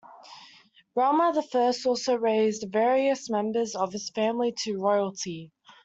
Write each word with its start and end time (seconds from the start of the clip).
Rama 0.95 1.31
the 1.31 1.43
First 1.43 1.85
also 1.85 2.15
raised 2.15 2.65
various 2.71 3.29
members 3.29 3.75
of 3.75 3.93
his 3.93 4.09
family 4.09 4.51
to 4.63 4.79
royalty. 4.79 5.51